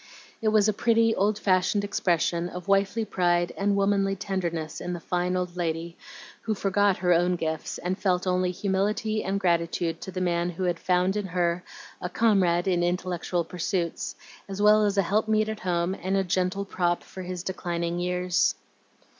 [0.41, 4.99] It was a pretty, old fashioned expression of wifely pride and womanly tenderness in the
[4.99, 5.95] fine old lady,
[6.41, 10.63] who forgot her own gifts, and felt only humility and gratitude to the man who
[10.63, 11.63] had found in her
[12.01, 14.15] a comrade in intellectual pursuits,
[14.49, 18.55] as well as a helpmeet at home and a gentle prop for his declining years.